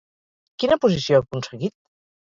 Quina 0.63 0.79
posició 0.87 1.21
ha 1.21 1.27
aconseguit? 1.27 1.79